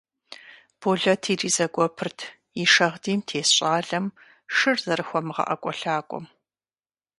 Болэт 0.81 1.23
иризэгуэпырт 1.31 2.19
и 2.61 2.63
шагъдийм 2.73 3.21
тес 3.27 3.47
щӀалэм 3.55 4.05
шыр 4.55 4.77
зэрыхуэмыгъэӀэкӀуэлъакӀуэм. 4.85 6.25